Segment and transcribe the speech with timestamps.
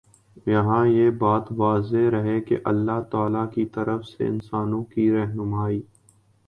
[0.47, 5.81] یہاں یہ بات واضح رہے کہ اللہ تعالیٰ کی طرف سے انسانوں کی رہنمائی